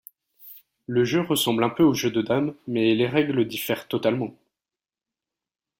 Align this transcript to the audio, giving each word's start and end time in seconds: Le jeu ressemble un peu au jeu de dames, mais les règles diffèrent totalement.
Le 0.87 1.03
jeu 1.05 1.21
ressemble 1.21 1.63
un 1.63 1.69
peu 1.69 1.83
au 1.83 1.93
jeu 1.93 2.09
de 2.09 2.23
dames, 2.23 2.55
mais 2.65 2.95
les 2.95 3.05
règles 3.07 3.47
diffèrent 3.47 3.87
totalement. 3.87 4.35